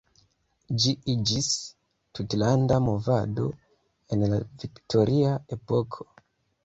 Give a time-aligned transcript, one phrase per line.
[0.83, 1.49] Ĝi iĝis
[2.19, 3.45] tutlanda movado
[4.17, 6.09] en la Viktoria epoko.